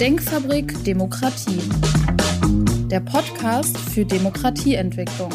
[0.00, 1.62] Denkfabrik Demokratie.
[2.90, 5.30] Der Podcast für Demokratieentwicklung.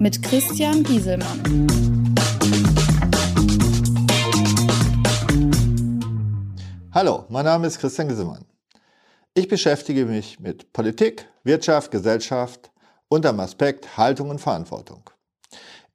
[0.00, 1.68] Mit Christian Gieselmann.
[6.90, 8.44] Hallo, mein Name ist Christian Gieselmann.
[9.34, 12.72] Ich beschäftige mich mit Politik, Wirtschaft, Gesellschaft
[13.08, 15.08] unter dem Aspekt Haltung und Verantwortung.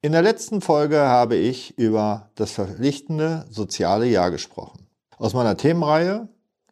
[0.00, 4.86] In der letzten Folge habe ich über das verpflichtende soziale Jahr gesprochen.
[5.18, 6.28] Aus meiner Themenreihe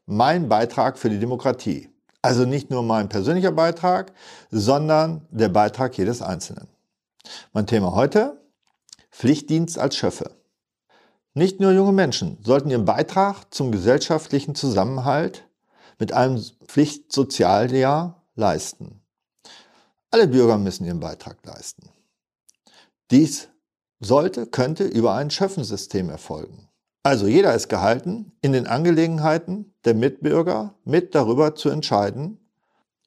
[0.06, 1.90] Mein Beitrag für die Demokratie.
[2.22, 4.12] Also nicht nur mein persönlicher Beitrag,
[4.50, 6.68] sondern der Beitrag jedes Einzelnen.
[7.52, 8.40] Mein Thema heute
[9.10, 10.36] Pflichtdienst als Schöffe.
[11.34, 15.48] Nicht nur junge Menschen sollten ihren Beitrag zum gesellschaftlichen Zusammenhalt
[15.98, 19.02] mit einem Pflichtsozialjahr leisten.
[20.10, 21.90] Alle Bürger müssen ihren Beitrag leisten.
[23.10, 23.48] Dies
[23.98, 26.68] sollte, könnte über ein Schöffensystem erfolgen.
[27.06, 32.40] Also jeder ist gehalten, in den Angelegenheiten der Mitbürger mit darüber zu entscheiden,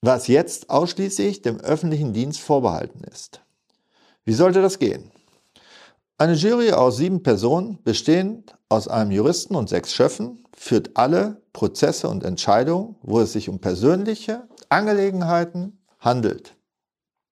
[0.01, 3.41] was jetzt ausschließlich dem öffentlichen Dienst vorbehalten ist.
[4.23, 5.11] Wie sollte das gehen?
[6.17, 12.07] Eine Jury aus sieben Personen, bestehend aus einem Juristen und sechs Schöffen, führt alle Prozesse
[12.07, 16.55] und Entscheidungen, wo es sich um persönliche Angelegenheiten handelt.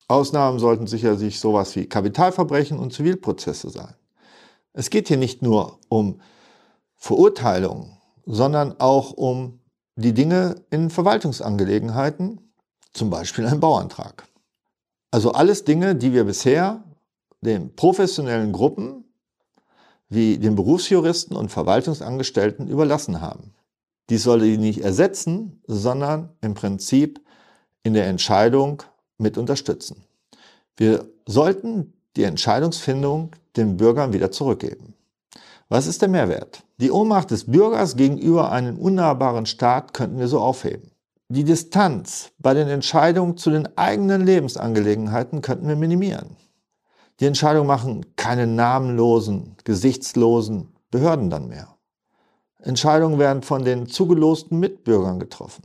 [0.10, 3.94] Ausnahmen sollten sicherlich sowas wie Kapitalverbrechen und Zivilprozesse sein.
[4.74, 6.20] Es geht hier nicht nur um
[6.98, 9.60] Verurteilungen, sondern auch um
[9.96, 12.52] die Dinge in Verwaltungsangelegenheiten,
[12.94, 14.28] zum Beispiel ein Bauantrag.
[15.12, 16.84] Also alles Dinge, die wir bisher
[17.42, 19.06] den professionellen Gruppen
[20.10, 23.54] wie den Berufsjuristen und Verwaltungsangestellten überlassen haben.
[24.10, 27.22] Dies sollte die nicht ersetzen, sondern im Prinzip
[27.84, 28.84] in der Entscheidung
[29.18, 30.04] mit unterstützen.
[30.78, 34.94] Wir sollten die Entscheidungsfindung den Bürgern wieder zurückgeben.
[35.70, 36.64] Was ist der Mehrwert?
[36.78, 40.92] Die Ohnmacht des Bürgers gegenüber einem unnahbaren Staat könnten wir so aufheben.
[41.28, 46.38] Die Distanz bei den Entscheidungen zu den eigenen Lebensangelegenheiten könnten wir minimieren.
[47.20, 51.76] Die Entscheidung machen keine namenlosen, gesichtslosen Behörden dann mehr.
[52.60, 55.64] Entscheidungen werden von den zugelosten Mitbürgern getroffen.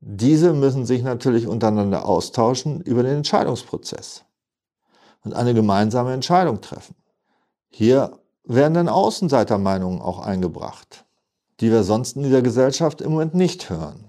[0.00, 4.24] Diese müssen sich natürlich untereinander austauschen über den Entscheidungsprozess
[5.24, 6.96] und eine gemeinsame Entscheidung treffen.
[7.68, 11.04] Hier werden dann Außenseitermeinungen auch eingebracht,
[11.60, 14.04] die wir sonst in dieser Gesellschaft im Moment nicht hören.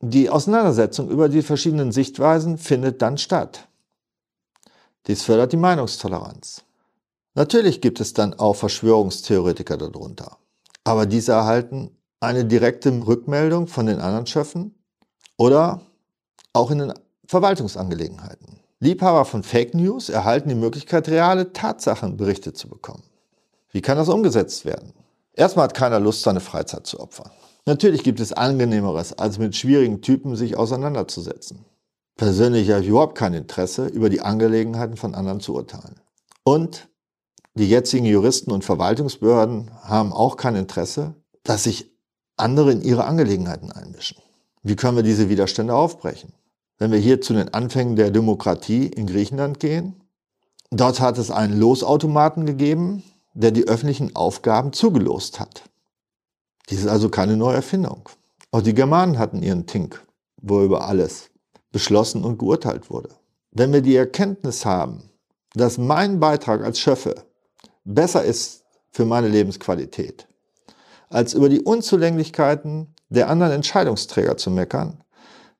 [0.00, 3.68] Die Auseinandersetzung über die verschiedenen Sichtweisen findet dann statt.
[5.06, 6.64] Dies fördert die Meinungstoleranz.
[7.34, 10.38] Natürlich gibt es dann auch Verschwörungstheoretiker darunter,
[10.84, 11.90] aber diese erhalten
[12.20, 14.74] eine direkte Rückmeldung von den anderen Schöffen
[15.36, 15.80] oder
[16.52, 16.94] auch in den
[17.26, 18.60] Verwaltungsangelegenheiten.
[18.80, 23.02] Liebhaber von Fake News erhalten die Möglichkeit, reale Tatsachenberichte zu bekommen.
[23.74, 24.92] Wie kann das umgesetzt werden?
[25.32, 27.32] Erstmal hat keiner Lust, seine Freizeit zu opfern.
[27.66, 31.64] Natürlich gibt es angenehmeres, als mit schwierigen Typen sich auseinanderzusetzen.
[32.16, 35.96] Persönlich habe ich überhaupt kein Interesse, über die Angelegenheiten von anderen zu urteilen.
[36.44, 36.88] Und
[37.54, 41.90] die jetzigen Juristen und Verwaltungsbehörden haben auch kein Interesse, dass sich
[42.36, 44.18] andere in ihre Angelegenheiten einmischen.
[44.62, 46.32] Wie können wir diese Widerstände aufbrechen?
[46.78, 50.00] Wenn wir hier zu den Anfängen der Demokratie in Griechenland gehen,
[50.70, 53.02] dort hat es einen Losautomaten gegeben,
[53.34, 55.64] der die öffentlichen Aufgaben zugelost hat.
[56.70, 58.08] Dies ist also keine neue Erfindung.
[58.50, 60.02] Auch die Germanen hatten ihren Tink,
[60.40, 61.30] wo über alles
[61.72, 63.10] beschlossen und geurteilt wurde.
[63.50, 65.10] Wenn wir die Erkenntnis haben,
[65.54, 67.24] dass mein Beitrag als Schöffe
[67.84, 70.26] besser ist für meine Lebensqualität,
[71.10, 75.02] als über die Unzulänglichkeiten der anderen Entscheidungsträger zu meckern,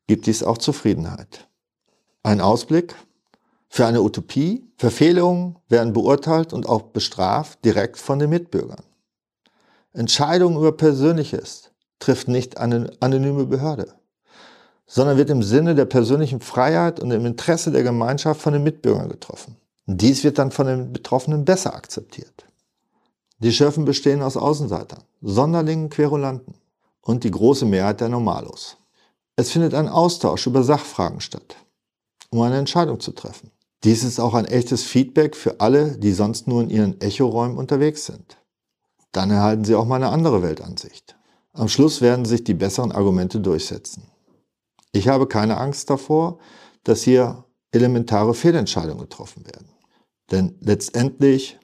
[0.07, 1.49] gibt dies auch Zufriedenheit.
[2.23, 2.95] Ein Ausblick
[3.75, 4.71] für eine Utopie.
[4.77, 8.85] Verfehlungen werden beurteilt und auch bestraft direkt von den Mitbürgern.
[9.93, 13.93] Entscheidungen über Persönliches trifft nicht eine anonyme Behörde,
[14.87, 19.09] sondern wird im Sinne der persönlichen Freiheit und im Interesse der Gemeinschaft von den Mitbürgern
[19.09, 19.57] getroffen.
[19.87, 22.47] Dies wird dann von den Betroffenen besser akzeptiert.
[23.41, 26.55] Die Schöffen bestehen aus Außenseitern, Sonderlingen, Querulanten
[27.01, 28.77] und die große Mehrheit der Normalos.
[29.35, 31.57] Es findet ein Austausch über Sachfragen statt,
[32.31, 33.51] um eine Entscheidung zu treffen.
[33.85, 38.07] Dies ist auch ein echtes Feedback für alle, die sonst nur in ihren Echoräumen unterwegs
[38.07, 38.39] sind.
[39.13, 41.17] Dann erhalten sie auch mal eine andere Weltansicht.
[41.53, 44.05] Am Schluss werden sich die besseren Argumente durchsetzen.
[44.93, 46.39] Ich habe keine Angst davor,
[46.83, 49.69] dass hier elementare Fehlentscheidungen getroffen werden.
[50.31, 51.59] Denn letztendlich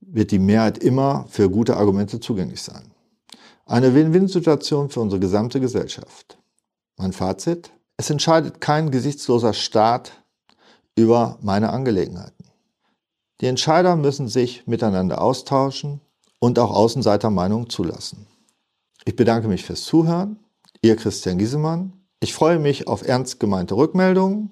[0.00, 2.92] wird die Mehrheit immer für gute Argumente zugänglich sein.
[3.64, 6.38] Eine Win-Win-Situation für unsere gesamte Gesellschaft.
[6.96, 7.70] Mein Fazit?
[7.96, 10.12] Es entscheidet kein gesichtsloser Staat
[10.98, 12.44] über meine Angelegenheiten.
[13.40, 16.00] Die Entscheider müssen sich miteinander austauschen
[16.40, 18.26] und auch Außenseitermeinungen zulassen.
[19.04, 20.40] Ich bedanke mich fürs Zuhören
[20.82, 21.92] Ihr Christian Giesemann.
[22.20, 24.50] Ich freue mich auf ernst gemeinte Rückmeldungen.